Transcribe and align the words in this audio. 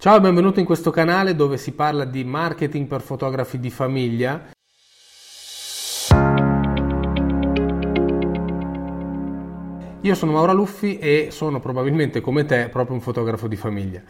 Ciao 0.00 0.16
e 0.16 0.20
benvenuto 0.20 0.60
in 0.60 0.64
questo 0.64 0.92
canale 0.92 1.34
dove 1.34 1.56
si 1.56 1.72
parla 1.72 2.04
di 2.04 2.22
marketing 2.22 2.86
per 2.86 3.00
fotografi 3.00 3.58
di 3.58 3.68
famiglia. 3.68 4.50
Io 10.00 10.14
sono 10.14 10.30
Maura 10.30 10.52
Luffi 10.52 10.98
e 10.98 11.30
sono 11.32 11.58
probabilmente 11.58 12.20
come 12.20 12.44
te 12.44 12.68
proprio 12.68 12.94
un 12.94 13.00
fotografo 13.00 13.48
di 13.48 13.56
famiglia. 13.56 14.00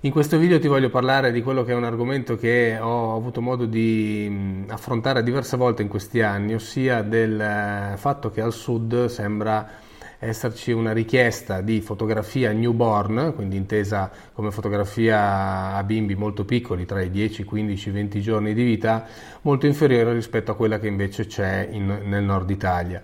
In 0.00 0.10
questo 0.10 0.36
video 0.36 0.58
ti 0.58 0.66
voglio 0.66 0.90
parlare 0.90 1.30
di 1.30 1.42
quello 1.42 1.62
che 1.62 1.70
è 1.70 1.76
un 1.76 1.84
argomento 1.84 2.34
che 2.34 2.76
ho 2.80 3.14
avuto 3.14 3.40
modo 3.40 3.66
di 3.66 4.64
affrontare 4.66 5.22
diverse 5.22 5.56
volte 5.56 5.82
in 5.82 5.88
questi 5.88 6.22
anni, 6.22 6.54
ossia 6.54 7.02
del 7.02 7.40
eh, 7.40 7.96
fatto 7.96 8.32
che 8.32 8.40
al 8.40 8.52
sud 8.52 9.04
sembra 9.04 9.85
esserci 10.18 10.72
una 10.72 10.92
richiesta 10.92 11.60
di 11.60 11.80
fotografia 11.80 12.52
newborn, 12.52 13.32
quindi 13.34 13.56
intesa 13.56 14.10
come 14.32 14.50
fotografia 14.50 15.74
a 15.74 15.82
bimbi 15.84 16.14
molto 16.14 16.44
piccoli, 16.44 16.86
tra 16.86 17.02
i 17.02 17.10
10, 17.10 17.44
15, 17.44 17.90
20 17.90 18.20
giorni 18.20 18.54
di 18.54 18.64
vita, 18.64 19.06
molto 19.42 19.66
inferiore 19.66 20.12
rispetto 20.12 20.50
a 20.50 20.56
quella 20.56 20.78
che 20.78 20.86
invece 20.86 21.26
c'è 21.26 21.68
in, 21.70 22.02
nel 22.04 22.24
nord 22.24 22.50
Italia. 22.50 23.02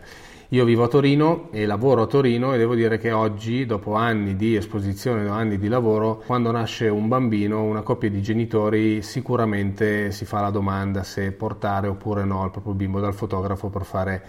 Io 0.52 0.66
vivo 0.66 0.84
a 0.84 0.88
Torino 0.88 1.48
e 1.50 1.64
lavoro 1.64 2.02
a 2.02 2.06
Torino 2.06 2.52
e 2.52 2.58
devo 2.58 2.74
dire 2.74 2.98
che 2.98 3.10
oggi, 3.10 3.64
dopo 3.64 3.94
anni 3.94 4.36
di 4.36 4.54
esposizione, 4.54 5.26
anni 5.30 5.56
di 5.56 5.66
lavoro, 5.66 6.22
quando 6.26 6.50
nasce 6.50 6.88
un 6.88 7.08
bambino, 7.08 7.62
una 7.62 7.80
coppia 7.80 8.10
di 8.10 8.20
genitori 8.20 9.00
sicuramente 9.00 10.10
si 10.10 10.26
fa 10.26 10.42
la 10.42 10.50
domanda 10.50 11.04
se 11.04 11.32
portare 11.32 11.88
oppure 11.88 12.26
no 12.26 12.44
il 12.44 12.50
proprio 12.50 12.74
bimbo 12.74 13.00
dal 13.00 13.14
fotografo 13.14 13.70
per 13.70 13.84
fare 13.84 14.22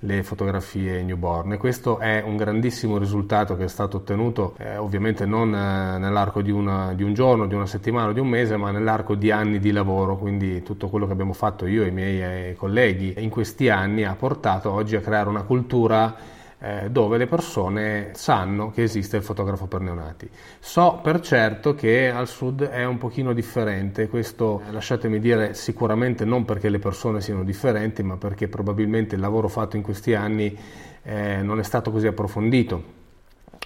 le 0.00 0.22
fotografie 0.22 1.02
newborn. 1.02 1.52
E 1.52 1.56
questo 1.56 1.98
è 1.98 2.22
un 2.24 2.36
grandissimo 2.36 2.98
risultato 2.98 3.56
che 3.56 3.64
è 3.64 3.68
stato 3.68 3.98
ottenuto 3.98 4.54
eh, 4.58 4.76
ovviamente 4.76 5.26
non 5.26 5.54
eh, 5.54 5.98
nell'arco 5.98 6.42
di, 6.42 6.50
una, 6.50 6.92
di, 6.94 7.02
un 7.02 7.12
giorno, 7.12 7.46
di 7.46 7.54
una 7.54 7.66
settimana, 7.66 8.12
di 8.12 8.20
un 8.20 8.28
mese, 8.28 8.56
ma 8.56 8.70
nell'arco 8.70 9.14
di 9.14 9.30
anni 9.30 9.58
di 9.58 9.72
lavoro, 9.72 10.16
quindi 10.16 10.62
tutto 10.62 10.88
quello 10.88 11.06
che 11.06 11.12
abbiamo 11.12 11.32
fatto 11.32 11.66
io 11.66 11.82
e 11.84 11.88
i 11.88 11.92
miei 11.92 12.50
eh, 12.50 12.54
colleghi 12.56 13.14
in 13.18 13.30
questi 13.30 13.68
anni 13.68 14.04
ha 14.04 14.14
portato 14.14 14.70
oggi 14.70 14.96
a 14.96 15.00
creare 15.00 15.28
una 15.28 15.42
cultura 15.42 16.38
eh, 16.60 16.90
dove 16.90 17.16
le 17.16 17.26
persone 17.26 18.10
sanno 18.12 18.70
che 18.70 18.82
esiste 18.82 19.16
il 19.16 19.22
fotografo 19.22 19.66
per 19.66 19.80
neonati. 19.80 20.28
So 20.58 21.00
per 21.02 21.20
certo 21.20 21.74
che 21.74 22.10
al 22.10 22.28
sud 22.28 22.62
è 22.62 22.84
un 22.84 22.98
pochino 22.98 23.32
differente, 23.32 24.08
questo 24.08 24.62
lasciatemi 24.70 25.18
dire 25.18 25.54
sicuramente 25.54 26.24
non 26.24 26.44
perché 26.44 26.68
le 26.68 26.78
persone 26.78 27.20
siano 27.20 27.44
differenti, 27.44 28.02
ma 28.02 28.16
perché 28.16 28.48
probabilmente 28.48 29.14
il 29.14 29.20
lavoro 29.20 29.48
fatto 29.48 29.76
in 29.76 29.82
questi 29.82 30.14
anni 30.14 30.56
eh, 31.02 31.40
non 31.42 31.58
è 31.58 31.62
stato 31.62 31.90
così 31.90 32.06
approfondito 32.06 32.98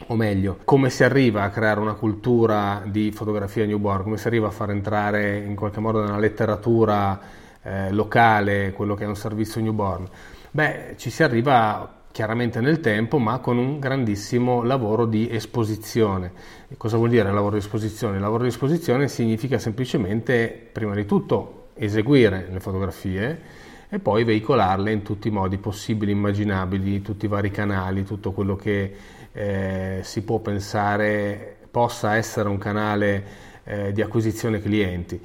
o 0.08 0.16
meglio, 0.16 0.58
come 0.64 0.90
si 0.90 1.04
arriva 1.04 1.42
a 1.42 1.50
creare 1.50 1.80
una 1.80 1.94
cultura 1.94 2.82
di 2.84 3.12
fotografia 3.12 3.64
newborn, 3.64 4.02
come 4.02 4.16
si 4.16 4.26
arriva 4.26 4.48
a 4.48 4.50
far 4.50 4.70
entrare 4.70 5.38
in 5.38 5.54
qualche 5.54 5.80
modo 5.80 6.00
nella 6.00 6.18
letteratura 6.18 7.20
eh, 7.62 7.92
locale 7.92 8.72
quello 8.72 8.94
che 8.94 9.04
è 9.04 9.06
un 9.06 9.16
servizio 9.16 9.60
newborn? 9.60 10.08
Beh, 10.50 10.94
ci 10.96 11.10
si 11.10 11.22
arriva 11.22 12.02
chiaramente 12.14 12.60
nel 12.60 12.78
tempo, 12.78 13.18
ma 13.18 13.40
con 13.40 13.58
un 13.58 13.80
grandissimo 13.80 14.62
lavoro 14.62 15.04
di 15.04 15.28
esposizione. 15.28 16.30
E 16.68 16.76
cosa 16.76 16.96
vuol 16.96 17.08
dire 17.08 17.32
lavoro 17.32 17.54
di 17.54 17.58
esposizione? 17.58 18.20
Lavoro 18.20 18.44
di 18.44 18.50
esposizione 18.50 19.08
significa 19.08 19.58
semplicemente, 19.58 20.68
prima 20.70 20.94
di 20.94 21.06
tutto, 21.06 21.70
eseguire 21.74 22.46
le 22.52 22.60
fotografie 22.60 23.40
e 23.88 23.98
poi 23.98 24.22
veicolarle 24.22 24.92
in 24.92 25.02
tutti 25.02 25.26
i 25.26 25.32
modi 25.32 25.58
possibili, 25.58 26.12
immaginabili, 26.12 27.02
tutti 27.02 27.24
i 27.24 27.28
vari 27.28 27.50
canali, 27.50 28.04
tutto 28.04 28.30
quello 28.30 28.54
che 28.54 28.94
eh, 29.32 29.98
si 30.04 30.22
può 30.22 30.38
pensare 30.38 31.56
possa 31.68 32.14
essere 32.14 32.48
un 32.48 32.58
canale 32.58 33.24
eh, 33.64 33.92
di 33.92 34.02
acquisizione 34.02 34.60
clienti. 34.60 35.20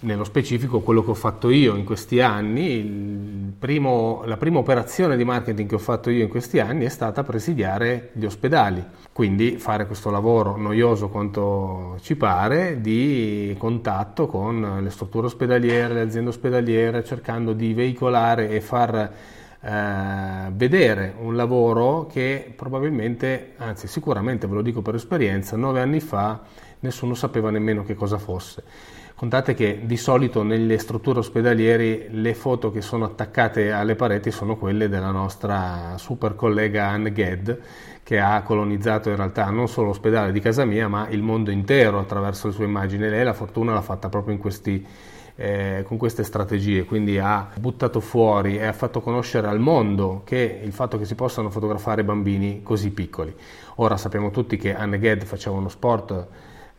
Nello 0.00 0.24
specifico 0.24 0.80
quello 0.80 1.02
che 1.04 1.10
ho 1.10 1.14
fatto 1.14 1.50
io 1.50 1.74
in 1.74 1.84
questi 1.84 2.20
anni, 2.20 3.52
primo, 3.58 4.22
la 4.24 4.36
prima 4.36 4.58
operazione 4.58 5.16
di 5.16 5.24
marketing 5.24 5.68
che 5.68 5.74
ho 5.74 5.78
fatto 5.78 6.10
io 6.10 6.22
in 6.22 6.28
questi 6.28 6.60
anni 6.60 6.84
è 6.84 6.88
stata 6.88 7.24
presidiare 7.24 8.10
gli 8.12 8.24
ospedali, 8.24 8.82
quindi 9.12 9.56
fare 9.56 9.86
questo 9.86 10.10
lavoro 10.10 10.56
noioso 10.56 11.08
quanto 11.08 11.98
ci 12.00 12.16
pare 12.16 12.80
di 12.80 13.54
contatto 13.58 14.26
con 14.26 14.80
le 14.82 14.90
strutture 14.90 15.26
ospedaliere, 15.26 15.94
le 15.94 16.00
aziende 16.02 16.30
ospedaliere, 16.30 17.04
cercando 17.04 17.52
di 17.52 17.74
veicolare 17.74 18.50
e 18.50 18.60
far 18.60 19.12
eh, 19.64 20.50
vedere 20.52 21.14
un 21.18 21.36
lavoro 21.36 22.06
che 22.06 22.52
probabilmente, 22.54 23.52
anzi 23.58 23.86
sicuramente 23.86 24.46
ve 24.46 24.54
lo 24.54 24.62
dico 24.62 24.82
per 24.82 24.96
esperienza, 24.96 25.56
nove 25.56 25.80
anni 25.80 26.00
fa 26.00 26.40
nessuno 26.82 27.14
sapeva 27.14 27.50
nemmeno 27.50 27.82
che 27.82 27.94
cosa 27.94 28.18
fosse. 28.18 28.62
Contate 29.14 29.54
che 29.54 29.82
di 29.84 29.96
solito 29.96 30.42
nelle 30.42 30.78
strutture 30.78 31.20
ospedaliere 31.20 32.08
le 32.10 32.34
foto 32.34 32.72
che 32.72 32.80
sono 32.80 33.04
attaccate 33.04 33.70
alle 33.70 33.94
pareti 33.94 34.30
sono 34.30 34.56
quelle 34.56 34.88
della 34.88 35.10
nostra 35.10 35.96
super 35.96 36.34
collega 36.34 36.88
Anne 36.88 37.12
Ged 37.12 37.60
che 38.02 38.18
ha 38.18 38.42
colonizzato 38.42 39.10
in 39.10 39.16
realtà 39.16 39.48
non 39.50 39.68
solo 39.68 39.88
l'ospedale 39.88 40.32
di 40.32 40.40
casa 40.40 40.64
mia 40.64 40.88
ma 40.88 41.08
il 41.08 41.22
mondo 41.22 41.52
intero 41.52 42.00
attraverso 42.00 42.48
le 42.48 42.52
sue 42.52 42.64
immagini. 42.64 43.08
Lei 43.08 43.22
la 43.22 43.32
fortuna 43.32 43.72
l'ha 43.72 43.82
fatta 43.82 44.08
proprio 44.08 44.36
questi 44.38 44.84
eh, 45.36 45.84
con 45.86 45.96
queste 45.96 46.24
strategie, 46.24 46.84
quindi 46.84 47.18
ha 47.18 47.48
buttato 47.58 48.00
fuori 48.00 48.58
e 48.58 48.66
ha 48.66 48.72
fatto 48.72 49.00
conoscere 49.00 49.46
al 49.46 49.60
mondo 49.60 50.22
che 50.24 50.60
il 50.62 50.72
fatto 50.72 50.98
che 50.98 51.04
si 51.04 51.14
possano 51.14 51.48
fotografare 51.48 52.04
bambini 52.04 52.62
così 52.62 52.90
piccoli. 52.90 53.34
Ora 53.76 53.96
sappiamo 53.96 54.30
tutti 54.30 54.56
che 54.56 54.74
Anne 54.74 54.98
Ged 55.00 55.24
faceva 55.24 55.56
uno 55.56 55.68
sport 55.68 56.26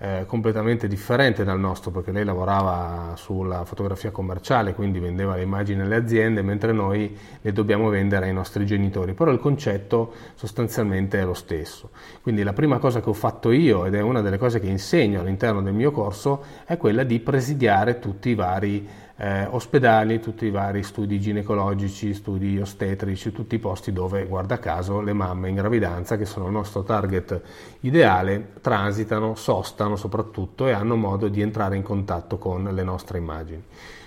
eh, 0.03 0.25
completamente 0.27 0.89
differente 0.89 1.45
dal 1.45 1.57
nostro 1.57 1.89
perché 1.89 2.11
lei 2.11 2.25
lavorava 2.25 3.13
sulla 3.15 3.63
fotografia 3.63 4.11
commerciale, 4.11 4.73
quindi 4.73 4.99
vendeva 4.99 5.35
le 5.35 5.43
immagini 5.43 5.79
alle 5.79 5.95
aziende, 5.95 6.41
mentre 6.41 6.73
noi 6.73 7.17
le 7.39 7.53
dobbiamo 7.53 7.87
vendere 7.87 8.25
ai 8.25 8.33
nostri 8.33 8.65
genitori, 8.65 9.13
però 9.13 9.31
il 9.31 9.39
concetto 9.39 10.13
sostanzialmente 10.35 11.21
è 11.21 11.23
lo 11.23 11.33
stesso. 11.33 11.91
Quindi 12.21 12.43
la 12.43 12.51
prima 12.51 12.79
cosa 12.79 12.99
che 12.99 13.09
ho 13.09 13.13
fatto 13.13 13.49
io, 13.51 13.85
ed 13.85 13.95
è 13.95 14.01
una 14.01 14.19
delle 14.19 14.37
cose 14.37 14.59
che 14.59 14.67
insegno 14.67 15.21
all'interno 15.21 15.61
del 15.61 15.73
mio 15.73 15.91
corso, 15.91 16.43
è 16.65 16.75
quella 16.75 17.03
di 17.03 17.21
presidiare 17.21 17.99
tutti 17.99 18.27
i 18.27 18.35
vari 18.35 18.85
eh, 19.23 19.45
ospedali, 19.49 20.19
tutti 20.19 20.45
i 20.45 20.51
vari 20.51 20.83
studi 20.83 21.17
ginecologici, 21.17 22.13
studi 22.13 22.59
ostetrici, 22.59 23.31
tutti 23.31 23.55
i 23.55 23.59
posti 23.59 23.93
dove, 23.93 24.25
guarda 24.25 24.59
caso, 24.59 24.99
le 24.99 25.13
mamme 25.13 25.47
in 25.47 25.55
gravidanza, 25.55 26.17
che 26.17 26.25
sono 26.25 26.47
il 26.47 26.51
nostro 26.51 26.83
target 26.83 27.41
ideale, 27.81 28.55
transitano, 28.59 29.35
sostano 29.35 29.95
soprattutto 29.95 30.67
e 30.67 30.73
hanno 30.73 30.97
modo 30.97 31.29
di 31.29 31.39
entrare 31.39 31.77
in 31.77 31.83
contatto 31.83 32.37
con 32.37 32.65
le 32.65 32.83
nostre 32.83 33.17
immagini. 33.17 33.63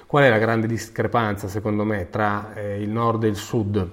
Qual 0.07 0.23
è 0.23 0.29
la 0.29 0.37
grande 0.37 0.67
discrepanza, 0.67 1.49
secondo 1.49 1.85
me, 1.85 2.11
tra 2.11 2.53
eh, 2.53 2.83
il 2.83 2.91
nord 2.91 3.25
e 3.25 3.29
il 3.29 3.37
sud? 3.37 3.91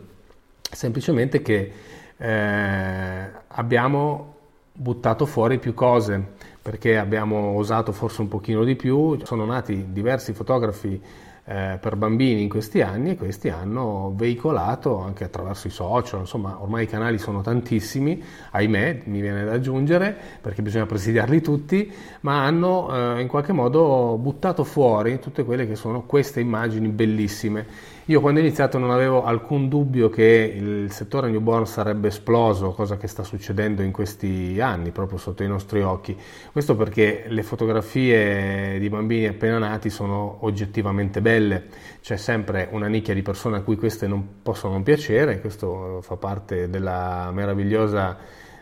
Semplicemente 0.59 1.41
che 1.41 1.71
eh, 2.17 3.29
abbiamo 3.47 4.35
buttato 4.73 5.25
fuori 5.25 5.59
più 5.59 5.73
cose 5.73 6.51
perché 6.61 6.97
abbiamo 6.97 7.55
osato 7.55 7.91
forse 7.91 8.21
un 8.21 8.27
pochino 8.27 8.63
di 8.63 8.75
più, 8.75 9.19
sono 9.23 9.45
nati 9.45 9.91
diversi 9.91 10.33
fotografi 10.33 11.01
eh, 11.45 11.77
per 11.79 11.97
bambini 11.97 12.41
in 12.41 12.47
questi 12.47 12.81
anni 12.81 13.11
e 13.11 13.15
questi 13.17 13.49
hanno 13.49 14.13
veicolato 14.15 14.99
anche 14.99 15.25
attraverso 15.25 15.67
i 15.67 15.71
social, 15.71 16.21
insomma 16.21 16.61
ormai 16.61 16.83
i 16.83 16.87
canali 16.87 17.17
sono 17.17 17.41
tantissimi, 17.41 18.23
ahimè 18.51 19.01
mi 19.05 19.19
viene 19.19 19.43
da 19.43 19.51
aggiungere 19.51 20.15
perché 20.39 20.61
bisogna 20.61 20.85
presidiarli 20.85 21.41
tutti, 21.41 21.91
ma 22.21 22.45
hanno 22.45 23.17
eh, 23.17 23.21
in 23.21 23.27
qualche 23.27 23.51
modo 23.51 24.17
buttato 24.17 24.63
fuori 24.63 25.19
tutte 25.19 25.43
quelle 25.43 25.67
che 25.67 25.75
sono 25.75 26.03
queste 26.03 26.39
immagini 26.39 26.87
bellissime. 26.87 27.91
Io 28.07 28.19
quando 28.19 28.41
ho 28.41 28.43
iniziato 28.43 28.77
non 28.77 28.91
avevo 28.91 29.23
alcun 29.23 29.69
dubbio 29.69 30.09
che 30.09 30.53
il 30.53 30.91
settore 30.91 31.29
newborn 31.29 31.65
sarebbe 31.65 32.09
esploso, 32.09 32.71
cosa 32.71 32.97
che 32.97 33.07
sta 33.07 33.23
succedendo 33.23 33.81
in 33.81 33.93
questi 33.93 34.59
anni 34.59 34.91
proprio 34.91 35.17
sotto 35.17 35.41
i 35.41 35.47
nostri 35.47 35.81
occhi. 35.81 36.17
Questo 36.51 36.75
perché 36.75 37.23
le 37.29 37.43
fotografie 37.43 38.77
di 38.77 38.89
bambini 38.89 39.27
appena 39.27 39.57
nati 39.57 39.89
sono 39.89 40.39
oggettivamente 40.41 41.21
belle 41.21 41.32
belle, 41.33 41.63
c'è 42.01 42.17
sempre 42.17 42.67
una 42.71 42.87
nicchia 42.87 43.13
di 43.13 43.21
persone 43.21 43.57
a 43.57 43.61
cui 43.61 43.75
queste 43.75 44.07
non 44.07 44.41
possono 44.43 44.73
non 44.73 44.83
piacere, 44.83 45.39
questo 45.39 45.99
fa 46.01 46.15
parte 46.15 46.69
della 46.69 47.31
meravigliosa 47.33 48.17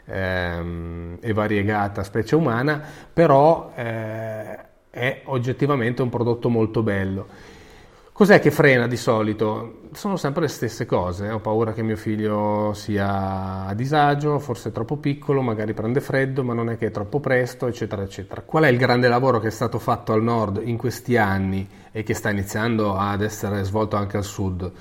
ehm, 0.06 1.18
e 1.20 1.34
variegata 1.34 2.04
specie 2.04 2.36
umana, 2.36 2.82
però 3.12 3.74
eh, 3.76 4.58
è 4.90 5.22
oggettivamente 5.26 6.02
un 6.02 6.10
prodotto 6.10 6.50
molto 6.50 6.82
bello. 6.82 7.28
Cos'è 8.22 8.40
che 8.40 8.52
frena 8.52 8.86
di 8.86 8.98
solito? 8.98 9.80
Sono 9.94 10.16
sempre 10.16 10.44
le 10.44 10.48
stesse 10.48 10.86
cose. 10.86 11.32
Ho 11.32 11.40
paura 11.40 11.74
che 11.74 11.82
mio 11.82 11.96
figlio 11.96 12.72
sia 12.76 13.66
a 13.66 13.74
disagio, 13.74 14.38
forse 14.38 14.70
è 14.70 14.72
troppo 14.72 14.98
piccolo, 14.98 15.42
magari 15.42 15.74
prende 15.74 16.02
freddo, 16.02 16.44
ma 16.44 16.54
non 16.54 16.70
è 16.70 16.78
che 16.78 16.86
è 16.86 16.92
troppo 16.92 17.20
presto, 17.20 17.66
eccetera, 17.66 18.04
eccetera. 18.04 18.42
Qual 18.42 18.64
è 18.64 18.68
il 18.68 18.78
grande 18.78 19.08
lavoro 19.08 19.40
che 19.40 19.48
è 19.48 19.50
stato 19.50 19.80
fatto 19.80 20.14
al 20.14 20.22
nord 20.22 20.62
in 20.64 20.78
questi 20.78 21.18
anni 21.18 21.68
e 21.92 22.04
che 22.04 22.14
sta 22.14 22.30
iniziando 22.30 22.96
ad 22.96 23.24
essere 23.24 23.64
svolto 23.64 23.96
anche 23.96 24.18
al 24.18 24.24
sud? 24.24 24.72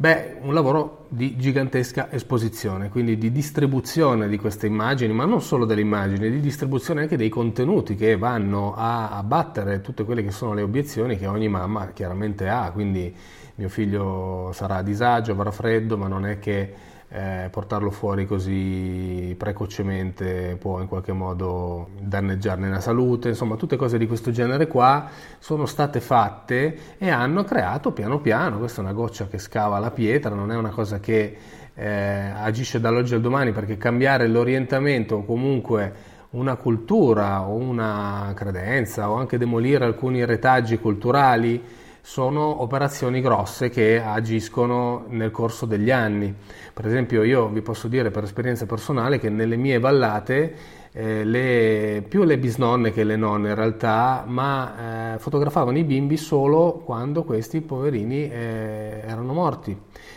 Beh, 0.00 0.38
un 0.40 0.54
lavoro 0.54 1.04
di 1.10 1.36
gigantesca 1.36 2.10
esposizione, 2.10 2.88
quindi 2.88 3.18
di 3.18 3.30
distribuzione 3.30 4.28
di 4.28 4.38
queste 4.38 4.66
immagini, 4.66 5.12
ma 5.12 5.26
non 5.26 5.42
solo 5.42 5.66
delle 5.66 5.82
immagini, 5.82 6.30
di 6.30 6.40
distribuzione 6.40 7.02
anche 7.02 7.18
dei 7.18 7.28
contenuti 7.28 7.96
che 7.96 8.16
vanno 8.16 8.72
a 8.74 9.10
abbattere 9.10 9.82
tutte 9.82 10.04
quelle 10.04 10.22
che 10.22 10.30
sono 10.30 10.54
le 10.54 10.62
obiezioni 10.62 11.18
che 11.18 11.26
ogni 11.26 11.48
mamma 11.48 11.88
chiaramente 11.88 12.48
ha, 12.48 12.70
quindi 12.72 13.14
mio 13.56 13.68
figlio 13.68 14.52
sarà 14.54 14.76
a 14.76 14.82
disagio, 14.82 15.32
avrà 15.32 15.50
freddo, 15.50 15.98
ma 15.98 16.08
non 16.08 16.24
è 16.24 16.38
che 16.38 16.72
eh, 17.12 17.48
portarlo 17.50 17.90
fuori 17.90 18.24
così 18.24 19.34
precocemente 19.36 20.56
può 20.60 20.80
in 20.80 20.86
qualche 20.86 21.12
modo 21.12 21.88
danneggiarne 22.00 22.70
la 22.70 22.80
salute, 22.80 23.28
insomma 23.28 23.56
tutte 23.56 23.76
cose 23.76 23.98
di 23.98 24.06
questo 24.06 24.30
genere 24.30 24.68
qua 24.68 25.08
sono 25.38 25.66
state 25.66 26.00
fatte 26.00 26.96
e 26.98 27.10
hanno 27.10 27.42
creato 27.42 27.90
piano 27.90 28.20
piano, 28.20 28.58
questa 28.58 28.80
è 28.80 28.84
una 28.84 28.92
goccia 28.92 29.26
che 29.26 29.38
scava 29.38 29.80
la 29.80 29.90
pietra, 29.90 30.34
non 30.34 30.52
è 30.52 30.56
una 30.56 30.70
cosa 30.70 31.00
che 31.00 31.36
eh, 31.74 32.32
agisce 32.36 32.78
dall'oggi 32.78 33.14
al 33.14 33.20
domani 33.20 33.50
perché 33.52 33.76
cambiare 33.76 34.28
l'orientamento 34.28 35.16
o 35.16 35.24
comunque 35.24 36.18
una 36.30 36.54
cultura 36.54 37.42
o 37.42 37.56
una 37.56 38.32
credenza 38.36 39.10
o 39.10 39.14
anche 39.14 39.36
demolire 39.36 39.84
alcuni 39.84 40.24
retaggi 40.24 40.78
culturali 40.78 41.60
sono 42.02 42.62
operazioni 42.62 43.20
grosse 43.20 43.68
che 43.68 44.00
agiscono 44.02 45.04
nel 45.08 45.30
corso 45.30 45.66
degli 45.66 45.90
anni. 45.90 46.34
Per 46.72 46.86
esempio 46.86 47.22
io 47.22 47.48
vi 47.48 47.60
posso 47.60 47.88
dire 47.88 48.10
per 48.10 48.24
esperienza 48.24 48.66
personale 48.66 49.18
che 49.18 49.28
nelle 49.28 49.56
mie 49.56 49.78
vallate 49.78 50.78
eh, 50.92 51.24
le, 51.24 52.04
più 52.08 52.24
le 52.24 52.38
bisnonne 52.38 52.92
che 52.92 53.04
le 53.04 53.16
nonne 53.16 53.50
in 53.50 53.54
realtà, 53.54 54.24
ma 54.26 55.14
eh, 55.14 55.18
fotografavano 55.18 55.78
i 55.78 55.84
bimbi 55.84 56.16
solo 56.16 56.82
quando 56.84 57.22
questi 57.22 57.60
poverini 57.60 58.28
eh, 58.28 59.02
erano 59.04 59.32
morti, 59.32 59.76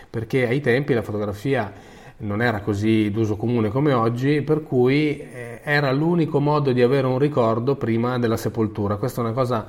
perché 0.10 0.48
ai 0.48 0.62
tempi 0.62 0.94
la 0.94 1.04
fotografia 1.04 1.72
non 2.18 2.42
era 2.42 2.62
così 2.62 3.12
d'uso 3.12 3.36
comune 3.36 3.70
come 3.70 3.94
oggi, 3.94 4.42
per 4.42 4.64
cui 4.64 5.18
eh, 5.20 5.60
era 5.64 5.92
l'unico 5.92 6.40
modo 6.40 6.72
di 6.72 6.82
avere 6.82 7.06
un 7.06 7.20
ricordo 7.20 7.76
prima 7.76 8.18
della 8.18 8.38
sepoltura. 8.38 8.96
Questa 8.96 9.22
è 9.22 9.24
una 9.26 9.34
cosa 9.34 9.68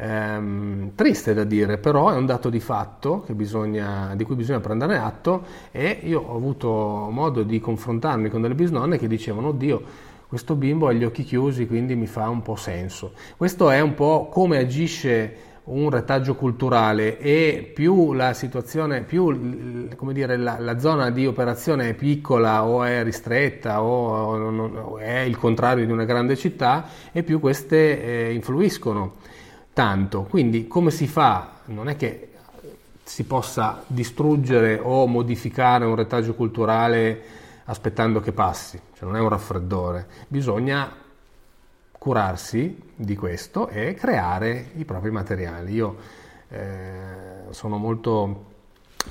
ehm, 0.00 0.92
triste 0.94 1.34
da 1.34 1.44
dire, 1.44 1.78
però 1.78 2.10
è 2.10 2.16
un 2.16 2.26
dato 2.26 2.48
di 2.48 2.60
fatto 2.60 3.24
bisogna, 3.28 4.14
di 4.16 4.24
cui 4.24 4.34
bisogna 4.34 4.60
prendere 4.60 4.96
atto 4.96 5.44
e 5.70 6.00
io 6.02 6.20
ho 6.20 6.34
avuto 6.34 6.68
modo 7.10 7.42
di 7.42 7.60
confrontarmi 7.60 8.30
con 8.30 8.40
delle 8.40 8.54
bisnonne 8.54 8.98
che 8.98 9.06
dicevano, 9.06 9.48
oddio, 9.48 10.08
questo 10.26 10.54
bimbo 10.54 10.86
ha 10.86 10.92
gli 10.92 11.04
occhi 11.04 11.24
chiusi, 11.24 11.66
quindi 11.66 11.96
mi 11.96 12.06
fa 12.06 12.28
un 12.28 12.40
po' 12.40 12.54
senso. 12.54 13.12
Questo 13.36 13.68
è 13.70 13.80
un 13.80 13.94
po' 13.94 14.28
come 14.30 14.58
agisce 14.58 15.48
un 15.62 15.90
retaggio 15.90 16.34
culturale 16.34 17.18
e 17.18 17.70
più 17.74 18.12
la 18.12 18.32
situazione, 18.32 19.02
più 19.02 19.88
dire, 20.12 20.36
la, 20.36 20.56
la, 20.58 20.78
zona 20.78 21.10
di 21.10 21.26
operazione 21.26 21.90
è 21.90 21.94
piccola 21.94 22.64
o 22.64 22.82
è 22.82 23.02
ristretta 23.04 23.82
o, 23.82 24.34
o, 24.34 24.66
o, 24.66 24.98
è 24.98 25.18
il 25.20 25.36
contrario 25.36 25.84
di 25.84 25.92
una 25.92 26.04
grande 26.04 26.36
città 26.36 26.86
e 27.12 27.22
più 27.22 27.38
queste 27.38 28.02
eh, 28.02 28.32
influiscono 28.32 29.14
tanto. 29.80 30.24
Quindi 30.24 30.68
come 30.68 30.90
si 30.90 31.06
fa? 31.06 31.52
Non 31.66 31.88
è 31.88 31.96
che 31.96 32.28
si 33.02 33.24
possa 33.24 33.82
distruggere 33.86 34.78
o 34.78 35.06
modificare 35.06 35.86
un 35.86 35.94
retaggio 35.94 36.34
culturale 36.34 37.22
aspettando 37.64 38.20
che 38.20 38.32
passi, 38.32 38.78
cioè 38.92 39.08
non 39.08 39.16
è 39.16 39.20
un 39.20 39.30
raffreddore, 39.30 40.06
bisogna 40.28 40.92
curarsi 41.92 42.78
di 42.94 43.16
questo 43.16 43.68
e 43.68 43.94
creare 43.94 44.72
i 44.76 44.84
propri 44.84 45.10
materiali. 45.10 45.72
Io 45.72 45.96
eh, 46.48 47.44
sono 47.48 47.78
molto 47.78 48.49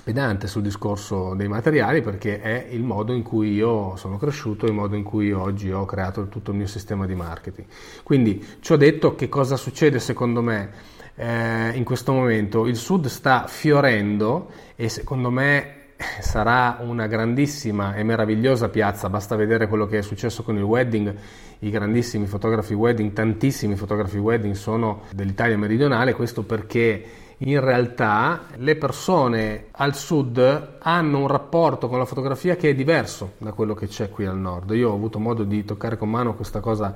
pedante 0.04 0.48
sul 0.48 0.62
discorso 0.62 1.34
dei 1.36 1.48
materiali 1.48 2.02
perché 2.02 2.42
è 2.42 2.68
il 2.72 2.84
modo 2.84 3.14
in 3.14 3.24
cui 3.24 3.54
io 3.54 3.96
sono 3.96 4.18
cresciuto, 4.18 4.66
il 4.66 4.74
modo 4.74 4.96
in 4.96 5.04
cui 5.04 5.32
oggi 5.32 5.72
ho 5.72 5.86
creato 5.86 6.28
tutto 6.28 6.52
il 6.52 6.58
mio 6.58 6.68
sistema 6.68 7.06
di 7.06 7.16
marketing. 7.16 7.68
Quindi 8.04 8.46
ci 8.60 8.72
ho 8.72 8.78
detto 8.78 9.16
che 9.16 9.30
cosa 9.30 9.56
succede 9.56 10.00
secondo 10.00 10.42
me 10.42 10.70
eh, 11.16 11.72
in 11.76 11.84
questo 11.84 12.12
momento. 12.14 12.66
Il 12.66 12.76
Sud 12.78 13.08
sta 13.08 13.46
fiorendo 13.48 14.50
e 14.76 14.90
secondo 14.90 15.30
me 15.30 15.78
sarà 16.22 16.78
una 16.82 17.08
grandissima 17.08 17.94
e 17.96 18.04
meravigliosa 18.04 18.70
piazza, 18.70 19.10
basta 19.10 19.36
vedere 19.36 19.68
quello 19.68 19.86
che 19.86 19.98
è 19.98 20.02
successo 20.02 20.44
con 20.44 20.56
il 20.56 20.64
wedding, 20.64 21.14
i 21.60 21.70
grandissimi 21.70 22.26
fotografi 22.26 22.74
wedding, 22.74 23.12
tantissimi 23.12 23.76
fotografi 23.76 24.18
wedding 24.18 24.54
sono 24.54 25.02
dell'Italia 25.14 25.58
meridionale, 25.58 26.14
questo 26.14 26.44
perché 26.44 27.04
in 27.42 27.60
realtà 27.62 28.48
le 28.58 28.76
persone 28.76 29.68
al 29.72 29.96
sud 29.96 30.78
hanno 30.80 31.20
un 31.20 31.28
rapporto 31.28 31.88
con 31.88 31.98
la 31.98 32.06
fotografia 32.06 32.56
che 32.56 32.72
è 32.72 32.76
diverso 32.76 33.34
da 33.38 33.54
quello 33.54 33.74
che 33.74 33.88
c'è 33.88 34.10
qui 34.10 34.26
al 34.26 34.38
nord. 34.38 34.72
Io 34.72 34.90
ho 34.90 34.96
avuto 34.96 35.20
modo 35.20 35.44
di 35.44 35.64
toccare 35.64 35.98
con 35.98 36.10
mano 36.10 36.36
questa 36.36 36.60
cosa 36.60 36.94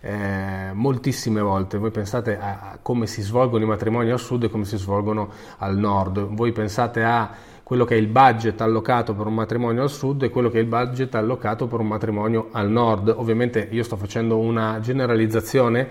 eh, 0.00 0.70
moltissime 0.72 1.42
volte. 1.42 1.76
Voi 1.76 1.90
pensate 1.90 2.38
a 2.38 2.78
come 2.80 3.06
si 3.06 3.20
svolgono 3.20 3.64
i 3.64 3.66
matrimoni 3.66 4.10
al 4.10 4.18
sud 4.18 4.44
e 4.44 4.50
come 4.50 4.64
si 4.64 4.78
svolgono 4.78 5.28
al 5.58 5.76
nord. 5.76 6.20
Voi 6.34 6.52
pensate 6.52 7.04
a 7.04 7.30
quello 7.62 7.84
che 7.84 7.94
è 7.94 7.98
il 7.98 8.08
budget 8.08 8.62
allocato 8.62 9.14
per 9.14 9.26
un 9.26 9.34
matrimonio 9.34 9.82
al 9.82 9.90
sud 9.90 10.22
e 10.22 10.30
quello 10.30 10.48
che 10.48 10.58
è 10.58 10.62
il 10.62 10.66
budget 10.66 11.14
allocato 11.14 11.66
per 11.66 11.80
un 11.80 11.88
matrimonio 11.88 12.48
al 12.52 12.70
nord. 12.70 13.14
Ovviamente 13.14 13.68
io 13.70 13.82
sto 13.82 13.96
facendo 13.96 14.38
una 14.38 14.80
generalizzazione 14.80 15.88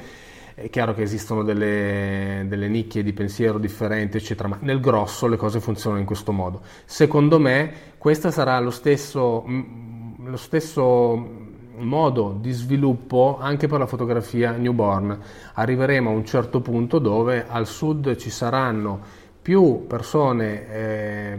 è 0.53 0.69
chiaro 0.69 0.93
che 0.93 1.01
esistono 1.01 1.43
delle, 1.43 2.45
delle, 2.47 2.67
nicchie 2.67 3.03
di 3.03 3.13
pensiero 3.13 3.57
differenti, 3.57 4.17
eccetera, 4.17 4.49
ma 4.49 4.57
nel 4.61 4.79
grosso 4.79 5.27
le 5.27 5.37
cose 5.37 5.59
funzionano 5.59 5.99
in 5.99 6.05
questo 6.05 6.31
modo. 6.31 6.61
Secondo 6.85 7.39
me, 7.39 7.73
questo 7.97 8.31
sarà 8.31 8.59
lo 8.59 8.71
stesso, 8.71 9.45
lo 10.23 10.37
stesso 10.37 11.49
modo 11.77 12.37
di 12.39 12.51
sviluppo 12.51 13.37
anche 13.39 13.67
per 13.67 13.79
la 13.79 13.85
fotografia 13.85 14.51
newborn. 14.51 15.19
Arriveremo 15.53 16.09
a 16.09 16.13
un 16.13 16.25
certo 16.25 16.61
punto 16.61 16.99
dove 16.99 17.45
al 17.47 17.65
sud 17.65 18.15
ci 18.15 18.29
saranno 18.29 19.19
più 19.41 19.85
persone 19.87 20.69
eh, 20.69 21.37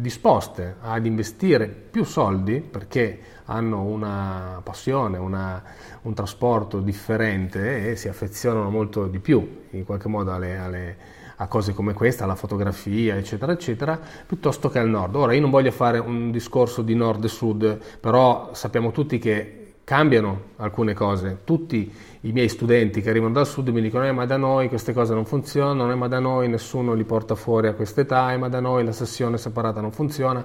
disposte 0.00 0.76
ad 0.80 1.06
investire 1.06 1.66
più 1.68 2.04
soldi 2.04 2.60
perché 2.60 3.20
hanno 3.46 3.82
una 3.82 4.60
passione, 4.62 5.18
una, 5.18 5.62
un 6.02 6.14
trasporto 6.14 6.80
differente 6.80 7.90
e 7.90 7.96
si 7.96 8.08
affezionano 8.08 8.70
molto 8.70 9.06
di 9.06 9.18
più 9.18 9.64
in 9.70 9.84
qualche 9.84 10.08
modo 10.08 10.32
alle, 10.32 10.58
alle, 10.58 10.96
a 11.36 11.46
cose 11.46 11.72
come 11.72 11.92
questa, 11.92 12.24
alla 12.24 12.34
fotografia, 12.34 13.16
eccetera, 13.16 13.52
eccetera, 13.52 13.98
piuttosto 14.26 14.68
che 14.68 14.78
al 14.78 14.88
nord. 14.88 15.14
Ora 15.16 15.32
io 15.32 15.40
non 15.40 15.50
voglio 15.50 15.70
fare 15.70 15.98
un 15.98 16.30
discorso 16.30 16.82
di 16.82 16.94
nord 16.94 17.24
e 17.24 17.28
sud, 17.28 17.78
però 18.00 18.50
sappiamo 18.52 18.90
tutti 18.90 19.18
che 19.18 19.74
cambiano 19.84 20.50
alcune 20.56 20.92
cose. 20.92 21.38
Tutti 21.44 21.90
i 22.22 22.32
miei 22.32 22.48
studenti 22.48 23.00
che 23.00 23.10
arrivano 23.10 23.32
dal 23.32 23.46
sud 23.46 23.68
mi 23.68 23.80
dicono: 23.80 24.06
eh, 24.06 24.12
ma 24.12 24.26
da 24.26 24.36
noi 24.36 24.68
queste 24.68 24.92
cose 24.92 25.14
non 25.14 25.24
funzionano, 25.24 25.90
eh, 25.92 25.94
ma 25.94 26.08
da 26.08 26.18
noi 26.18 26.48
nessuno 26.48 26.94
li 26.94 27.04
porta 27.04 27.34
fuori 27.34 27.68
a 27.68 27.74
quest'età, 27.74 28.32
eh, 28.32 28.36
ma 28.36 28.48
da 28.48 28.60
noi 28.60 28.84
la 28.84 28.92
sessione 28.92 29.38
separata 29.38 29.80
non 29.80 29.92
funziona. 29.92 30.44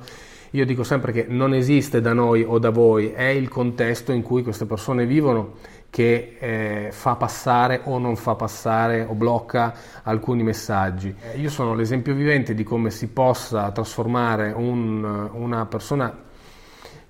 Io 0.51 0.65
dico 0.65 0.83
sempre 0.83 1.11
che 1.11 1.25
non 1.27 1.55
esiste 1.55 1.99
da 1.99 2.13
noi 2.13 2.43
o 2.43 2.59
da 2.59 2.69
voi, 2.69 3.09
è 3.09 3.23
il 3.23 3.49
contesto 3.49 4.11
in 4.11 4.21
cui 4.21 4.43
queste 4.43 4.67
persone 4.67 5.07
vivono 5.07 5.53
che 5.89 6.37
eh, 6.39 6.87
fa 6.91 7.15
passare 7.15 7.81
o 7.85 7.97
non 7.97 8.15
fa 8.15 8.35
passare 8.35 9.03
o 9.07 9.13
blocca 9.13 9.73
alcuni 10.03 10.43
messaggi. 10.43 11.13
Io 11.37 11.49
sono 11.49 11.73
l'esempio 11.73 12.13
vivente 12.13 12.53
di 12.53 12.63
come 12.63 12.91
si 12.91 13.07
possa 13.07 13.71
trasformare 13.71 14.51
un, 14.55 15.29
una 15.33 15.65
persona 15.65 16.15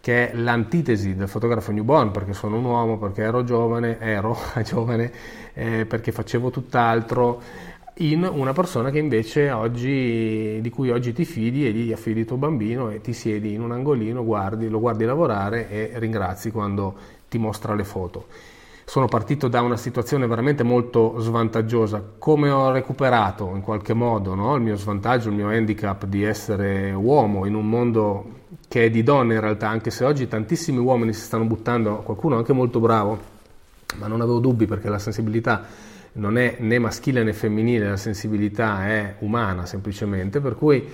che 0.03 0.31
è 0.31 0.35
l'antitesi 0.35 1.15
del 1.15 1.29
fotografo 1.29 1.71
newborn, 1.71 2.11
perché 2.11 2.33
sono 2.33 2.57
un 2.57 2.65
uomo, 2.65 2.97
perché 2.97 3.21
ero 3.21 3.45
giovane, 3.45 3.99
ero 4.01 4.37
giovane, 4.61 5.09
eh, 5.53 5.85
perché 5.85 6.11
facevo 6.11 6.49
tutt'altro 6.49 7.41
in 7.99 8.29
una 8.29 8.51
persona 8.51 8.89
che 8.89 8.99
invece 8.99 9.49
oggi, 9.51 10.59
di 10.59 10.69
cui 10.69 10.89
oggi 10.89 11.13
ti 11.13 11.23
fidi 11.23 11.65
e 11.65 11.71
gli 11.71 11.93
affidi 11.93 12.25
tuo 12.25 12.35
bambino 12.35 12.89
e 12.89 12.99
ti 12.99 13.13
siedi 13.13 13.53
in 13.53 13.61
un 13.61 13.71
angolino, 13.71 14.25
guardi, 14.25 14.67
lo 14.67 14.81
guardi 14.81 15.05
lavorare 15.05 15.69
e 15.69 15.91
ringrazi 15.93 16.51
quando 16.51 16.97
ti 17.29 17.37
mostra 17.37 17.73
le 17.73 17.85
foto. 17.85 18.25
Sono 18.85 19.07
partito 19.07 19.47
da 19.47 19.61
una 19.61 19.77
situazione 19.77 20.27
veramente 20.27 20.63
molto 20.63 21.15
svantaggiosa. 21.19 22.03
Come 22.17 22.49
ho 22.49 22.71
recuperato 22.71 23.51
in 23.55 23.61
qualche 23.61 23.93
modo 23.93 24.35
no? 24.35 24.55
il 24.55 24.61
mio 24.61 24.75
svantaggio, 24.75 25.29
il 25.29 25.35
mio 25.35 25.49
handicap 25.49 26.05
di 26.05 26.23
essere 26.23 26.91
uomo 26.91 27.45
in 27.45 27.55
un 27.55 27.67
mondo 27.69 28.41
che 28.67 28.85
è 28.85 28.89
di 28.89 29.03
donne 29.03 29.35
in 29.35 29.39
realtà, 29.39 29.69
anche 29.69 29.89
se 29.89 30.03
oggi 30.03 30.27
tantissimi 30.27 30.79
uomini 30.79 31.13
si 31.13 31.21
stanno 31.21 31.45
buttando, 31.45 31.97
qualcuno 31.97 32.37
anche 32.37 32.53
molto 32.53 32.79
bravo, 32.79 33.19
ma 33.99 34.07
non 34.07 34.21
avevo 34.21 34.39
dubbi 34.39 34.65
perché 34.65 34.89
la 34.89 34.99
sensibilità 34.99 35.63
non 36.13 36.37
è 36.37 36.57
né 36.59 36.77
maschile 36.79 37.23
né 37.23 37.33
femminile, 37.33 37.89
la 37.89 37.97
sensibilità 37.97 38.85
è 38.85 39.15
umana 39.19 39.65
semplicemente, 39.65 40.39
per 40.39 40.55
cui 40.55 40.87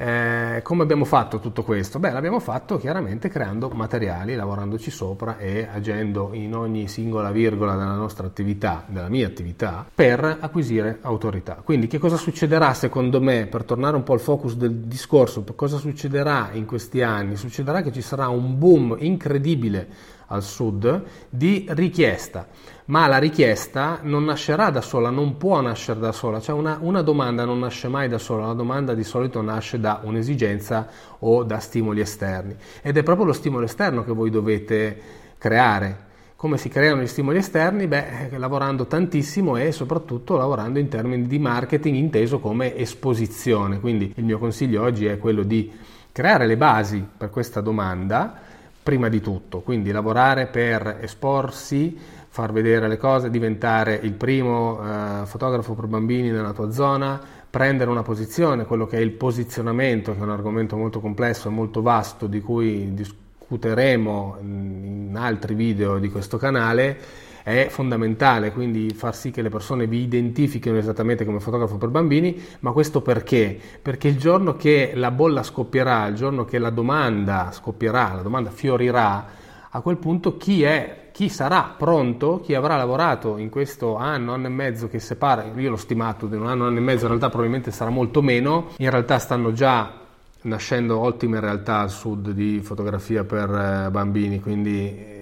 Eh, 0.00 0.60
come 0.62 0.84
abbiamo 0.84 1.04
fatto 1.04 1.40
tutto 1.40 1.64
questo? 1.64 1.98
Beh, 1.98 2.12
l'abbiamo 2.12 2.38
fatto 2.38 2.76
chiaramente 2.78 3.28
creando 3.28 3.68
materiali, 3.70 4.36
lavorandoci 4.36 4.92
sopra 4.92 5.38
e 5.38 5.66
agendo 5.68 6.30
in 6.34 6.54
ogni 6.54 6.86
singola 6.86 7.32
virgola 7.32 7.74
della 7.74 7.96
nostra 7.96 8.24
attività, 8.24 8.84
della 8.86 9.08
mia 9.08 9.26
attività, 9.26 9.84
per 9.92 10.38
acquisire 10.38 10.98
autorità. 11.00 11.62
Quindi 11.64 11.88
che 11.88 11.98
cosa 11.98 12.16
succederà 12.16 12.74
secondo 12.74 13.20
me, 13.20 13.46
per 13.46 13.64
tornare 13.64 13.96
un 13.96 14.04
po' 14.04 14.12
al 14.12 14.20
focus 14.20 14.54
del 14.54 14.72
discorso, 14.82 15.42
cosa 15.56 15.78
succederà 15.78 16.50
in 16.52 16.64
questi 16.64 17.02
anni? 17.02 17.34
Succederà 17.34 17.82
che 17.82 17.90
ci 17.90 18.00
sarà 18.00 18.28
un 18.28 18.56
boom 18.56 18.94
incredibile 19.00 19.88
al 20.28 20.42
sud 20.42 21.02
di 21.28 21.66
richiesta, 21.70 22.46
ma 22.86 23.06
la 23.06 23.18
richiesta 23.18 24.00
non 24.02 24.24
nascerà 24.24 24.70
da 24.70 24.80
sola, 24.80 25.10
non 25.10 25.36
può 25.36 25.60
nascere 25.60 26.00
da 26.00 26.12
sola, 26.12 26.40
cioè 26.40 26.56
una, 26.56 26.78
una, 26.80 27.02
domanda 27.02 27.44
non 27.44 27.58
nasce 27.58 27.88
mai 27.88 28.08
da 28.08 28.18
sola, 28.18 28.46
la 28.46 28.52
domanda 28.54 28.94
di 28.94 29.04
solito 29.04 29.40
nasce 29.42 29.78
da 29.80 30.00
un'esigenza 30.02 30.86
o 31.20 31.44
da 31.44 31.58
stimoli 31.58 32.00
esterni 32.00 32.56
ed 32.82 32.96
è 32.96 33.02
proprio 33.02 33.26
lo 33.26 33.32
stimolo 33.32 33.64
esterno 33.64 34.04
che 34.04 34.12
voi 34.12 34.30
dovete 34.30 35.00
creare. 35.38 36.06
Come 36.36 36.56
si 36.56 36.68
creano 36.68 37.02
gli 37.02 37.08
stimoli 37.08 37.38
esterni? 37.38 37.88
Beh, 37.88 38.38
lavorando 38.38 38.86
tantissimo 38.86 39.56
e 39.56 39.72
soprattutto 39.72 40.36
lavorando 40.36 40.78
in 40.78 40.86
termini 40.86 41.26
di 41.26 41.40
marketing 41.40 41.96
inteso 41.96 42.38
come 42.38 42.76
esposizione. 42.76 43.80
Quindi 43.80 44.12
il 44.14 44.24
mio 44.24 44.38
consiglio 44.38 44.84
oggi 44.84 45.06
è 45.06 45.18
quello 45.18 45.42
di 45.42 45.68
creare 46.12 46.46
le 46.46 46.56
basi 46.56 47.04
per 47.16 47.30
questa 47.30 47.60
domanda 47.60 48.46
prima 48.88 49.10
di 49.10 49.20
tutto, 49.20 49.60
quindi 49.60 49.90
lavorare 49.90 50.46
per 50.46 51.00
esporsi, 51.02 51.94
far 52.30 52.52
vedere 52.52 52.88
le 52.88 52.96
cose, 52.96 53.28
diventare 53.28 54.00
il 54.02 54.12
primo 54.12 54.80
eh, 54.80 55.26
fotografo 55.26 55.74
per 55.74 55.84
bambini 55.84 56.30
nella 56.30 56.54
tua 56.54 56.70
zona, 56.70 57.20
prendere 57.50 57.90
una 57.90 58.00
posizione, 58.00 58.64
quello 58.64 58.86
che 58.86 58.96
è 58.96 59.00
il 59.00 59.10
posizionamento, 59.10 60.14
che 60.14 60.20
è 60.20 60.22
un 60.22 60.30
argomento 60.30 60.78
molto 60.78 61.00
complesso 61.00 61.48
e 61.48 61.50
molto 61.50 61.82
vasto 61.82 62.26
di 62.26 62.40
cui 62.40 62.94
discuteremo 62.94 64.36
in 64.40 65.14
altri 65.18 65.52
video 65.52 65.98
di 65.98 66.08
questo 66.08 66.38
canale 66.38 66.98
è 67.42 67.68
fondamentale, 67.70 68.52
quindi 68.52 68.90
far 68.90 69.14
sì 69.14 69.30
che 69.30 69.42
le 69.42 69.48
persone 69.48 69.86
vi 69.86 70.02
identifichino 70.02 70.76
esattamente 70.76 71.24
come 71.24 71.40
fotografo 71.40 71.76
per 71.76 71.88
bambini, 71.88 72.40
ma 72.60 72.72
questo 72.72 73.00
perché? 73.00 73.58
Perché 73.80 74.08
il 74.08 74.18
giorno 74.18 74.56
che 74.56 74.92
la 74.94 75.10
bolla 75.10 75.42
scoppierà, 75.42 76.06
il 76.06 76.14
giorno 76.14 76.44
che 76.44 76.58
la 76.58 76.70
domanda 76.70 77.50
scoppierà, 77.52 78.14
la 78.14 78.22
domanda 78.22 78.50
fiorirà, 78.50 79.26
a 79.70 79.80
quel 79.80 79.96
punto 79.98 80.36
chi 80.36 80.62
è 80.62 81.06
chi 81.18 81.28
sarà 81.28 81.74
pronto, 81.76 82.40
chi 82.40 82.54
avrà 82.54 82.76
lavorato 82.76 83.38
in 83.38 83.48
questo 83.48 83.96
anno, 83.96 84.34
anno 84.34 84.46
e 84.46 84.50
mezzo 84.50 84.86
che 84.86 85.00
separa, 85.00 85.50
io 85.56 85.70
l'ho 85.70 85.76
stimato 85.76 86.26
di 86.26 86.36
un 86.36 86.46
anno, 86.46 86.66
anno 86.66 86.78
e 86.78 86.80
mezzo, 86.80 87.02
in 87.02 87.08
realtà 87.08 87.28
probabilmente 87.28 87.72
sarà 87.72 87.90
molto 87.90 88.22
meno, 88.22 88.68
in 88.76 88.88
realtà 88.88 89.18
stanno 89.18 89.52
già 89.52 89.94
nascendo 90.42 90.98
ottime 90.98 91.40
realtà 91.40 91.80
al 91.80 91.90
sud 91.90 92.30
di 92.30 92.60
fotografia 92.60 93.24
per 93.24 93.50
eh, 93.50 93.90
bambini, 93.90 94.40
quindi 94.40 95.17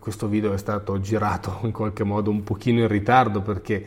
questo 0.00 0.26
video 0.26 0.52
è 0.52 0.58
stato 0.58 0.98
girato 0.98 1.60
in 1.62 1.72
qualche 1.72 2.02
modo 2.02 2.30
un 2.30 2.42
pochino 2.42 2.80
in 2.80 2.88
ritardo 2.88 3.42
perché 3.42 3.86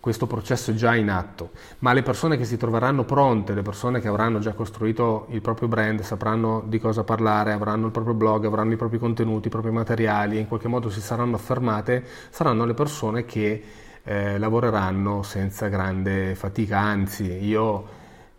questo 0.00 0.26
processo 0.26 0.72
è 0.72 0.74
già 0.74 0.94
in 0.94 1.08
atto, 1.08 1.52
ma 1.78 1.94
le 1.94 2.02
persone 2.02 2.36
che 2.36 2.44
si 2.44 2.58
troveranno 2.58 3.04
pronte, 3.04 3.54
le 3.54 3.62
persone 3.62 4.00
che 4.00 4.08
avranno 4.08 4.38
già 4.38 4.52
costruito 4.52 5.28
il 5.30 5.40
proprio 5.40 5.66
brand, 5.66 6.02
sapranno 6.02 6.62
di 6.66 6.78
cosa 6.78 7.04
parlare, 7.04 7.52
avranno 7.52 7.86
il 7.86 7.92
proprio 7.92 8.12
blog, 8.12 8.44
avranno 8.44 8.74
i 8.74 8.76
propri 8.76 8.98
contenuti, 8.98 9.46
i 9.46 9.50
propri 9.50 9.70
materiali, 9.70 10.38
in 10.38 10.46
qualche 10.46 10.68
modo 10.68 10.90
si 10.90 11.00
saranno 11.00 11.36
affermate, 11.36 12.04
saranno 12.28 12.66
le 12.66 12.74
persone 12.74 13.24
che 13.24 13.62
eh, 14.02 14.36
lavoreranno 14.36 15.22
senza 15.22 15.68
grande 15.68 16.34
fatica, 16.34 16.80
anzi 16.80 17.42
io 17.42 17.86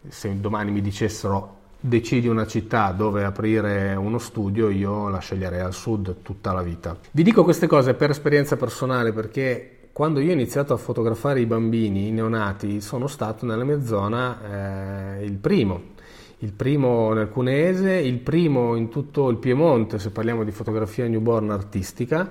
se 0.07 0.39
domani 0.39 0.69
mi 0.69 0.81
dicessero 0.81 1.54
decidi 1.88 2.27
una 2.27 2.48
città 2.48 2.92
dove 2.92 3.24
aprire 3.24 3.94
uno 3.94 4.18
studio, 4.18 4.70
io 4.70 5.08
la 5.08 5.20
sceglierei 5.20 5.60
al 5.60 5.74
sud 5.74 6.18
tutta 6.24 6.51
la 6.51 6.63
vita. 6.63 6.98
Vi 7.12 7.24
dico 7.24 7.44
queste 7.44 7.68
cose 7.68 7.94
per 7.94 8.10
esperienza 8.10 8.58
personale 8.58 9.13
perché 9.13 9.89
quando 9.92 10.20
io 10.20 10.32
ho 10.32 10.34
iniziato 10.34 10.74
a 10.74 10.77
fotografare 10.77 11.39
i 11.39 11.46
bambini, 11.46 12.08
i 12.08 12.12
neonati, 12.12 12.82
sono 12.82 13.08
stato 13.08 13.46
nella 13.46 13.63
mia 13.63 13.82
zona 13.84 15.20
eh, 15.20 15.25
il 15.25 15.38
primo. 15.38 15.94
Il 16.39 16.51
primo 16.51 17.13
nel 17.13 17.30
Cuneese, 17.30 17.94
il 17.94 18.20
primo 18.20 18.75
in 18.75 18.89
tutto 18.89 19.30
il 19.30 19.38
Piemonte, 19.38 20.00
se 20.00 20.10
parliamo 20.10 20.44
di 20.44 20.51
fotografia 20.51 21.08
newborn 21.08 21.50
artistica. 21.50 22.30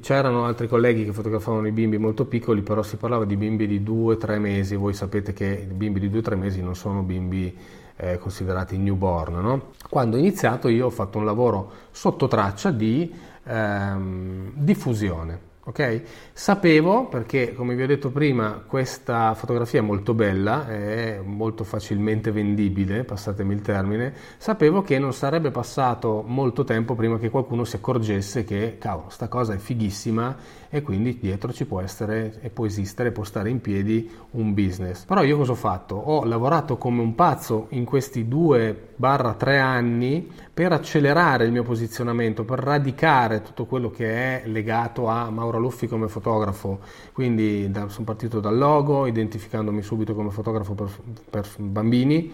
C'erano 0.00 0.46
altri 0.46 0.66
colleghi 0.66 1.04
che 1.04 1.12
fotografavano 1.12 1.66
i 1.66 1.70
bimbi 1.70 1.98
molto 1.98 2.24
piccoli, 2.24 2.62
però 2.62 2.82
si 2.82 2.96
parlava 2.96 3.24
di 3.24 3.36
bimbi 3.36 3.66
di 3.66 3.80
2-3 3.80 4.38
mesi. 4.38 4.74
Voi 4.74 4.94
sapete 4.94 5.32
che 5.32 5.66
i 5.68 5.74
bimbi 5.74 6.00
di 6.00 6.08
2-3 6.08 6.36
mesi 6.36 6.62
non 6.62 6.74
sono 6.74 7.02
bimbi 7.02 7.54
eh, 7.96 8.18
considerati 8.18 8.76
newborn. 8.76 9.40
No? 9.40 9.62
Quando 9.88 10.16
ho 10.16 10.18
iniziato 10.18 10.68
io 10.68 10.86
ho 10.86 10.90
fatto 10.90 11.18
un 11.18 11.24
lavoro 11.24 11.70
sotto 11.90 12.28
traccia 12.28 12.70
di 12.70 13.12
ehm, 13.44 14.52
diffusione. 14.54 15.45
Okay? 15.68 16.00
Sapevo, 16.32 17.08
perché 17.08 17.52
come 17.52 17.74
vi 17.74 17.82
ho 17.82 17.88
detto 17.88 18.10
prima, 18.10 18.62
questa 18.64 19.34
fotografia 19.34 19.80
è 19.80 19.82
molto 19.82 20.14
bella, 20.14 20.68
è 20.68 21.20
molto 21.24 21.64
facilmente 21.64 22.30
vendibile, 22.30 23.02
passatemi 23.02 23.52
il 23.52 23.62
termine, 23.62 24.14
sapevo 24.38 24.82
che 24.82 25.00
non 25.00 25.12
sarebbe 25.12 25.50
passato 25.50 26.22
molto 26.24 26.62
tempo 26.62 26.94
prima 26.94 27.18
che 27.18 27.30
qualcuno 27.30 27.64
si 27.64 27.74
accorgesse 27.74 28.44
che, 28.44 28.76
cavolo, 28.78 29.10
sta 29.10 29.26
cosa 29.26 29.54
è 29.54 29.58
fighissima 29.58 30.36
e 30.68 30.82
quindi 30.82 31.18
dietro 31.18 31.52
ci 31.52 31.66
può 31.66 31.80
essere 31.80 32.38
e 32.42 32.50
può 32.50 32.64
esistere, 32.64 33.10
può 33.10 33.24
stare 33.24 33.50
in 33.50 33.60
piedi 33.60 34.08
un 34.32 34.54
business. 34.54 35.04
Però 35.04 35.24
io 35.24 35.36
cosa 35.36 35.52
ho 35.52 35.56
fatto? 35.56 35.96
Ho 35.96 36.24
lavorato 36.24 36.76
come 36.76 37.00
un 37.00 37.16
pazzo 37.16 37.66
in 37.70 37.84
questi 37.84 38.28
due 38.28 38.90
barra 38.94 39.34
tre 39.34 39.58
anni 39.58 40.30
per 40.52 40.72
accelerare 40.72 41.44
il 41.44 41.52
mio 41.52 41.64
posizionamento, 41.64 42.44
per 42.44 42.60
radicare 42.60 43.42
tutto 43.42 43.66
quello 43.66 43.90
che 43.90 44.42
è 44.42 44.42
legato 44.46 45.08
a 45.08 45.28
Mauro 45.30 45.55
Luffi 45.58 45.86
come 45.86 46.08
fotografo. 46.08 46.80
Quindi 47.12 47.70
da, 47.70 47.88
sono 47.88 48.04
partito 48.04 48.40
dal 48.40 48.56
logo, 48.56 49.06
identificandomi 49.06 49.82
subito 49.82 50.14
come 50.14 50.30
fotografo 50.30 50.74
per, 50.74 50.88
per 51.28 51.46
bambini 51.58 52.32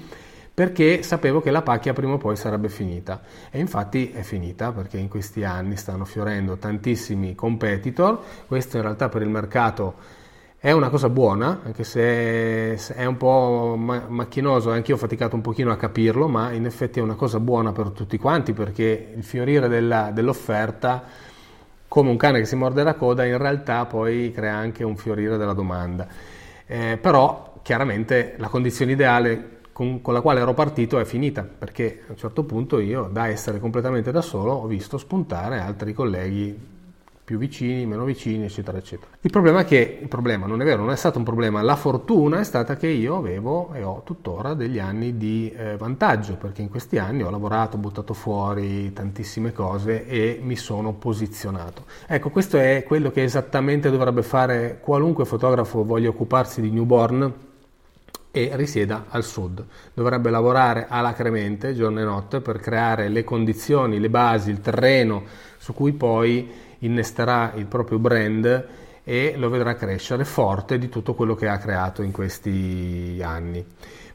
perché 0.55 1.03
sapevo 1.03 1.41
che 1.41 1.51
la 1.51 1.63
pacchia 1.63 1.95
prima 1.95 2.13
o 2.13 2.19
poi 2.19 2.37
sarebbe 2.37 2.69
finita. 2.69 3.23
E 3.51 3.59
infatti 3.59 4.11
è 4.11 4.23
finita 4.23 4.71
perché 4.73 4.99
in 4.99 5.09
questi 5.09 5.45
anni 5.45 5.77
stanno 5.77 6.05
fiorendo 6.05 6.59
tantissimi 6.59 7.35
competitor, 7.35 8.21
questo 8.47 8.77
in 8.77 8.83
realtà 8.83 9.09
per 9.09 9.23
il 9.23 9.29
mercato 9.29 10.21
è 10.59 10.71
una 10.71 10.91
cosa 10.91 11.09
buona, 11.09 11.63
anche 11.65 11.83
se 11.83 12.77
è 12.77 13.05
un 13.05 13.17
po' 13.17 13.75
macchinoso, 13.77 14.71
anche 14.71 14.93
io 14.93 14.97
ho 14.97 15.01
faticato 15.01 15.35
un 15.35 15.41
pochino 15.41 15.73
a 15.73 15.77
capirlo, 15.77 16.29
ma 16.29 16.53
in 16.53 16.67
effetti 16.67 17.01
è 17.01 17.03
una 17.03 17.17
cosa 17.17 17.41
buona 17.41 17.73
per 17.73 17.91
tutti 17.91 18.17
quanti 18.17 18.53
perché 18.53 19.13
il 19.17 19.25
fiorire 19.25 19.67
della, 19.67 20.13
dell'offerta, 20.13 21.03
come 21.93 22.09
un 22.09 22.17
cane 22.17 22.39
che 22.39 22.47
si 22.47 22.57
morde 22.57 22.83
la 22.83 22.95
coda, 22.95 23.27
in 23.27 23.37
realtà 23.37 23.85
poi 23.85 24.33
crea 24.35 24.55
anche 24.55 24.83
un 24.83 24.97
fiorire 24.97 25.37
della 25.37 25.53
domanda. 25.53 26.09
Eh, 26.65 26.97
però 26.99 27.59
chiaramente 27.61 28.33
la 28.39 28.49
condizione 28.49 28.93
ideale 28.93 29.59
con, 29.73 30.01
con, 30.01 30.15
la 30.15 30.23
quale 30.23 30.41
ero 30.41 30.55
partito 30.55 30.99
è 30.99 31.05
finita, 31.05 31.43
perché 31.43 32.05
a 32.07 32.13
un 32.13 32.17
certo 32.17 32.45
punto 32.45 32.81
io, 32.81 33.11
da 33.13 33.29
essere 33.29 33.61
completamente 33.61 34.11
da 34.11 34.23
solo, 34.23 34.53
ho 34.53 34.67
visto 34.67 34.97
spuntare 34.97 35.59
altri 35.59 35.93
colleghi 35.93 36.59
più 37.33 37.39
vicini, 37.39 37.87
meno 37.87 38.05
vicini, 38.05 38.45
eccetera, 38.45 38.77
eccetera. 38.77 39.11
Il 39.23 39.31
problema 39.31 39.61
è 39.61 39.65
che, 39.65 39.99
il 40.03 40.09
problema 40.09 40.47
non 40.47 40.61
è 40.61 40.65
vero, 40.65 40.83
non 40.83 40.91
è 40.91 40.97
stato 40.97 41.17
un 41.17 41.25
problema, 41.25 41.63
la 41.63 41.77
fortuna 41.77 42.41
è 42.41 42.45
stata 42.45 42.77
che 42.77 42.89
io 42.89 43.17
avevo 43.17 43.73
e 43.73 43.83
ho 43.83 44.03
tuttora 44.05 44.53
degli 44.53 44.79
anni 44.79 45.17
di 45.17 45.51
eh, 45.57 45.79
vantaggio, 45.79 46.35
perché 46.35 46.61
in 46.61 46.69
questi 46.69 46.99
anni 46.99 47.23
ho 47.23 47.31
lavorato, 47.31 47.77
ho 47.77 47.81
buttato 47.81 48.13
fuori 48.13 48.93
tantissime 48.93 49.53
cose 49.53 50.07
e 50.07 50.41
mi 50.43 50.57
sono 50.57 50.93
posizionato. 50.93 51.85
Ecco, 52.07 52.29
questo 52.29 52.59
è 52.59 52.85
quello 52.87 53.11
che 53.11 53.23
esattamente 53.23 53.91
dovrebbe 53.91 54.23
fare 54.23 54.79
qualunque 54.83 55.25
fotografo 55.25 55.85
voglia 55.85 56.11
occuparsi 56.11 56.61
di 56.61 56.71
newborn 56.71 57.33
e 58.31 58.51
risieda 58.55 59.07
al 59.09 59.25
sud. 59.25 59.65
Dovrebbe 59.95 60.29
lavorare 60.29 60.85
alacremente 60.87 61.75
giorno 61.75 62.01
e 62.01 62.05
notte 62.05 62.41
per 62.43 62.59
creare 62.59 63.09
le 63.09 63.25
condizioni, 63.25 63.99
le 63.99 64.11
basi, 64.11 64.51
il 64.51 64.61
terreno 64.61 65.23
su 65.57 65.73
cui 65.75 65.93
poi 65.93 66.71
innesterà 66.83 67.53
il 67.57 67.67
proprio 67.67 67.99
brand 67.99 68.67
e 69.03 69.35
lo 69.37 69.49
vedrà 69.51 69.75
crescere 69.75 70.25
forte 70.25 70.79
di 70.79 70.89
tutto 70.89 71.15
quello 71.15 71.35
che 71.35 71.49
ha 71.49 71.59
creato 71.59 72.03
in 72.03 72.13
questi 72.13 73.21
anni 73.23 73.65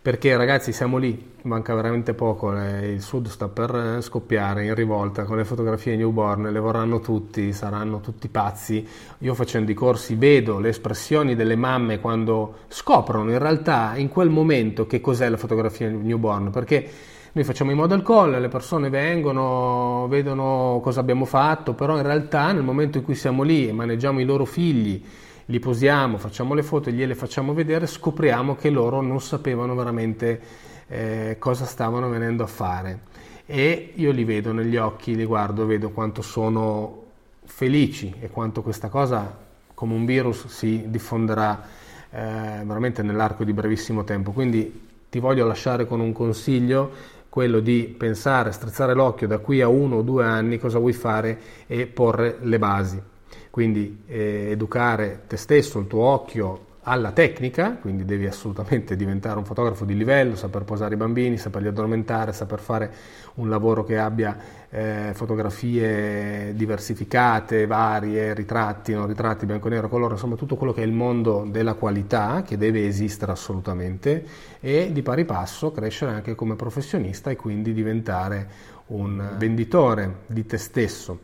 perché 0.07 0.37
ragazzi 0.37 0.71
siamo 0.71 0.95
lì, 0.95 1.33
manca 1.41 1.75
veramente 1.75 2.13
poco, 2.13 2.53
il 2.53 3.01
sud 3.01 3.27
sta 3.27 3.49
per 3.49 3.97
scoppiare 3.99 4.63
in 4.63 4.73
rivolta 4.73 5.25
con 5.25 5.35
le 5.35 5.43
fotografie 5.43 5.97
newborn, 5.97 6.49
le 6.49 6.59
vorranno 6.59 7.01
tutti, 7.01 7.51
saranno 7.51 7.99
tutti 7.99 8.29
pazzi. 8.29 8.87
Io 9.17 9.33
facendo 9.33 9.69
i 9.69 9.73
corsi 9.73 10.15
vedo 10.15 10.59
le 10.59 10.69
espressioni 10.69 11.35
delle 11.35 11.57
mamme 11.57 11.99
quando 11.99 12.59
scoprono 12.69 13.31
in 13.31 13.37
realtà 13.37 13.97
in 13.97 14.07
quel 14.07 14.29
momento 14.29 14.87
che 14.87 15.01
cos'è 15.01 15.27
la 15.27 15.35
fotografia 15.35 15.89
newborn, 15.89 16.51
perché 16.51 16.89
noi 17.37 17.45
facciamo 17.45 17.69
i 17.69 17.75
model 17.75 18.01
call, 18.01 18.39
le 18.39 18.47
persone 18.47 18.89
vengono, 18.89 20.07
vedono 20.09 20.79
cosa 20.81 21.01
abbiamo 21.01 21.23
fatto, 21.25 21.75
però 21.75 21.95
in 21.95 22.01
realtà 22.01 22.51
nel 22.51 22.63
momento 22.63 22.97
in 22.97 23.03
cui 23.03 23.13
siamo 23.13 23.43
lì 23.43 23.67
e 23.67 23.71
maneggiamo 23.71 24.19
i 24.19 24.25
loro 24.25 24.43
figli, 24.43 25.03
li 25.45 25.59
posiamo, 25.59 26.17
facciamo 26.17 26.55
le 26.55 26.63
foto, 26.63 26.89
gliele 26.89 27.13
facciamo 27.13 27.53
vedere, 27.53 27.85
scopriamo 27.85 28.55
che 28.55 28.71
loro 28.71 29.01
non 29.01 29.21
sapevano 29.21 29.75
veramente 29.75 30.41
eh, 30.87 31.35
cosa 31.37 31.65
stavano 31.65 32.09
venendo 32.09 32.41
a 32.41 32.47
fare 32.47 33.01
e 33.45 33.91
io 33.93 34.11
li 34.11 34.23
vedo 34.23 34.51
negli 34.51 34.75
occhi, 34.75 35.15
li 35.15 35.25
guardo, 35.25 35.67
vedo 35.67 35.91
quanto 35.91 36.23
sono 36.23 37.03
felici 37.45 38.15
e 38.19 38.29
quanto 38.29 38.63
questa 38.63 38.89
cosa 38.89 39.37
come 39.75 39.93
un 39.93 40.05
virus 40.05 40.47
si 40.47 40.85
diffonderà 40.87 41.63
eh, 42.09 42.63
veramente 42.63 43.03
nell'arco 43.03 43.43
di 43.43 43.53
brevissimo 43.53 44.03
tempo. 44.03 44.31
Quindi 44.31 44.85
ti 45.09 45.19
voglio 45.19 45.45
lasciare 45.45 45.85
con 45.85 45.99
un 45.99 46.11
consiglio, 46.11 46.91
quello 47.29 47.59
di 47.59 47.93
pensare, 47.97 48.51
strizzare 48.51 48.93
l'occhio 48.93 49.27
da 49.27 49.39
qui 49.39 49.61
a 49.61 49.67
uno 49.67 49.97
o 49.97 50.01
due 50.01 50.23
anni 50.23 50.57
cosa 50.57 50.79
vuoi 50.79 50.93
fare 50.93 51.39
e 51.67 51.87
porre 51.87 52.37
le 52.41 52.59
basi. 52.59 53.01
Quindi 53.49 54.03
eh, 54.07 54.49
educare 54.51 55.23
te 55.27 55.37
stesso, 55.37 55.79
il 55.79 55.87
tuo 55.87 56.03
occhio 56.03 56.65
alla 56.89 57.11
tecnica, 57.11 57.77
quindi 57.81 58.05
devi 58.05 58.27
assolutamente 58.27 58.95
diventare 58.95 59.37
un 59.37 59.43
fotografo 59.43 59.83
di 59.83 59.95
livello, 59.95 60.35
saper 60.35 60.63
posare 60.63 60.93
i 60.93 60.97
bambini, 60.97 61.37
saperli 61.37 61.67
addormentare, 61.67 62.31
saper 62.31 62.59
fare 62.59 62.91
un 63.35 63.49
lavoro 63.49 63.83
che 63.83 63.97
abbia 63.97 64.37
eh, 64.69 65.11
fotografie 65.13 66.53
diversificate, 66.55 67.67
varie, 67.67 68.33
ritratti, 68.33 68.93
non 68.93 69.05
ritratti, 69.05 69.45
bianco 69.45 69.67
e 69.67 69.71
nero, 69.71 69.89
colore, 69.89 70.13
insomma 70.13 70.35
tutto 70.35 70.55
quello 70.55 70.71
che 70.71 70.81
è 70.81 70.85
il 70.85 70.93
mondo 70.93 71.45
della 71.49 71.73
qualità 71.73 72.43
che 72.43 72.57
deve 72.57 72.87
esistere 72.87 73.33
assolutamente 73.33 74.25
e 74.61 74.91
di 74.93 75.01
pari 75.01 75.25
passo 75.25 75.71
crescere 75.71 76.11
anche 76.11 76.35
come 76.35 76.55
professionista 76.55 77.29
e 77.29 77.35
quindi 77.35 77.73
diventare 77.73 78.47
un 78.87 79.35
venditore 79.37 80.19
di 80.27 80.45
te 80.45 80.57
stesso 80.57 81.19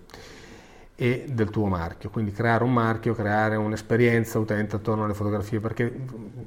e 0.95 1.25
del 1.27 1.49
tuo 1.49 1.65
marchio, 1.65 2.09
quindi 2.09 2.31
creare 2.31 2.63
un 2.63 2.71
marchio, 2.71 3.15
creare 3.15 3.55
un'esperienza 3.55 4.37
utente 4.37 4.75
attorno 4.75 5.05
alle 5.05 5.15
fotografie, 5.15 5.59
perché 5.59 5.91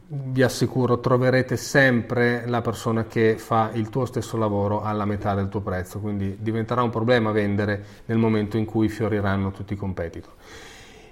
vi 0.07 0.43
assicuro 0.43 1.01
troverete 1.01 1.57
sempre 1.57 2.47
la 2.47 2.61
persona 2.61 3.07
che 3.07 3.37
fa 3.39 3.71
il 3.75 3.89
tuo 3.89 4.05
stesso 4.05 4.37
lavoro 4.37 4.83
alla 4.83 5.05
metà 5.05 5.35
del 5.35 5.49
tuo 5.49 5.61
prezzo, 5.61 5.99
quindi 5.99 6.37
diventerà 6.39 6.83
un 6.83 6.91
problema 6.91 7.33
vendere 7.33 7.85
nel 8.07 8.19
momento 8.19 8.57
in 8.57 8.65
cui 8.65 8.89
fioriranno 8.89 9.51
tutti 9.51 9.73
i 9.73 9.77
competitor. 9.77 10.33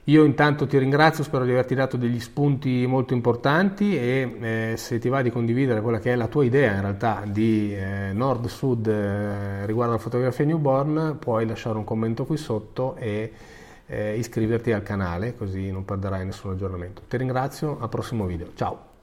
Io 0.09 0.25
intanto 0.25 0.67
ti 0.67 0.77
ringrazio, 0.77 1.25
spero 1.25 1.45
di 1.45 1.53
averti 1.53 1.75
dato 1.75 1.97
degli 1.97 2.21
spunti 2.21 2.85
molto 2.87 3.15
importanti 3.15 3.97
e 3.97 4.37
eh, 4.39 4.75
se 4.77 4.99
ti 4.99 5.09
va 5.09 5.23
di 5.23 5.31
condividere 5.31 5.81
quella 5.81 5.99
che 5.99 6.13
è 6.13 6.17
la 6.17 6.29
tua 6.29 6.45
idea 6.45 6.75
in 6.75 6.81
realtà 6.83 7.23
di 7.27 7.75
eh, 7.75 8.13
nord-sud 8.13 8.87
eh, 8.87 9.65
riguardo 9.65 9.95
alla 9.95 10.03
fotografia 10.03 10.45
newborn, 10.45 11.17
puoi 11.19 11.47
lasciare 11.47 11.79
un 11.79 11.85
commento 11.85 12.27
qui 12.27 12.37
sotto 12.37 12.97
e 12.97 13.33
eh, 13.87 14.19
iscriverti 14.19 14.73
al 14.73 14.83
canale 14.83 15.37
così 15.37 15.71
non 15.71 15.87
perderai 15.87 16.27
nessun 16.27 16.51
aggiornamento. 16.51 17.01
Ti 17.09 17.17
ringrazio, 17.17 17.79
al 17.81 17.89
prossimo 17.89 18.27
video, 18.27 18.51
ciao! 18.55 18.94